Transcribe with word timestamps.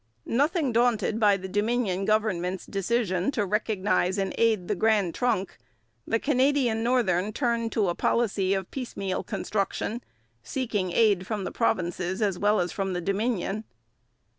Nothing 0.25 0.71
daunted 0.71 1.19
by 1.19 1.37
the 1.37 1.47
Dominion 1.47 2.05
government's 2.05 2.65
decision 2.65 3.29
to 3.33 3.45
recognize 3.45 4.17
and 4.17 4.33
aid 4.35 4.67
the 4.67 4.73
Grand 4.73 5.13
Trunk, 5.13 5.59
the 6.07 6.17
Canadian 6.17 6.81
Northern 6.83 7.31
turned 7.31 7.71
to 7.73 7.87
a 7.87 7.93
policy 7.93 8.55
of 8.55 8.71
piecemeal 8.71 9.23
construction, 9.23 10.03
seeking 10.41 10.91
aid 10.91 11.27
from 11.27 11.43
the 11.43 11.51
provinces 11.51 12.19
as 12.19 12.39
well 12.39 12.59
as 12.59 12.71
from 12.71 12.93
the 12.93 12.99
Dominion. 13.01 13.63